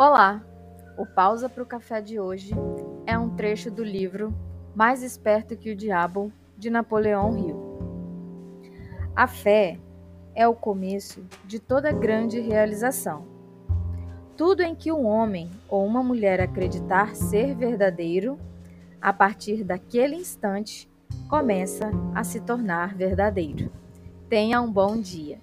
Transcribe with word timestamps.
Olá! 0.00 0.42
O 0.96 1.04
Pausa 1.04 1.46
para 1.46 1.62
o 1.62 1.66
Café 1.66 2.00
de 2.00 2.18
hoje 2.18 2.54
é 3.04 3.18
um 3.18 3.36
trecho 3.36 3.70
do 3.70 3.84
livro 3.84 4.34
Mais 4.74 5.02
Esperto 5.02 5.54
que 5.54 5.70
o 5.70 5.76
Diabo, 5.76 6.32
de 6.56 6.70
Napoleão 6.70 7.36
Hill. 7.36 8.72
A 9.14 9.26
fé 9.26 9.78
é 10.34 10.48
o 10.48 10.54
começo 10.54 11.22
de 11.44 11.58
toda 11.58 11.92
grande 11.92 12.40
realização. 12.40 13.26
Tudo 14.38 14.62
em 14.62 14.74
que 14.74 14.90
um 14.90 15.04
homem 15.04 15.50
ou 15.68 15.84
uma 15.84 16.02
mulher 16.02 16.40
acreditar 16.40 17.14
ser 17.14 17.54
verdadeiro, 17.54 18.40
a 19.02 19.12
partir 19.12 19.62
daquele 19.62 20.16
instante, 20.16 20.90
começa 21.28 21.90
a 22.14 22.24
se 22.24 22.40
tornar 22.40 22.94
verdadeiro. 22.94 23.70
Tenha 24.30 24.62
um 24.62 24.72
bom 24.72 24.98
dia. 24.98 25.38